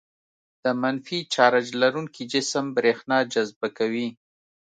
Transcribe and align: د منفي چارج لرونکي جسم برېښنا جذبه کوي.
د 0.63 0.65
منفي 0.81 1.19
چارج 1.33 1.67
لرونکي 1.81 2.23
جسم 2.33 2.65
برېښنا 2.77 3.17
جذبه 3.33 3.67
کوي. 3.77 4.07